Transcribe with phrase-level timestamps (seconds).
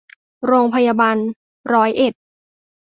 [0.45, 1.17] โรงพยาบาล
[1.73, 2.13] ร้อยเอ็ด